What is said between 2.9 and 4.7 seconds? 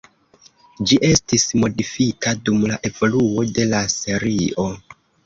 evoluo de la serio.